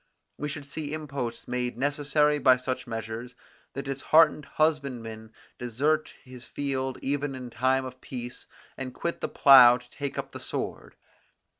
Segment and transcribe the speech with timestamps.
[0.35, 3.35] We should see imposts made necessary by such measures,
[3.73, 9.77] the disheartened husbandman desert his field even in time of peace, and quit the plough
[9.77, 10.95] to take up the sword.